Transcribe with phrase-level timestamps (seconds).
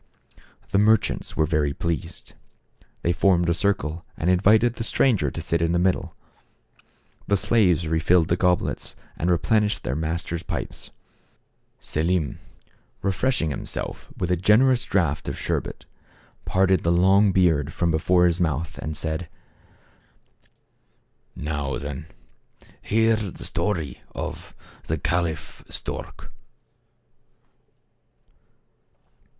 [0.71, 2.33] The merchants were well pleased.
[3.03, 6.15] They formed a circle and invited the stranger to sit in the middle.
[7.27, 10.89] The slaves refilled the goblets and replenished their masters' pipes.
[11.79, 12.39] Selim,
[13.03, 15.85] refreshing himself with a generous draught of sherbet,
[16.45, 19.29] parted the long beard from before his mouth, and said:
[21.35, 22.07] "Now, then,
[22.81, 24.55] hear the story of
[24.85, 26.31] the Caliph Stork."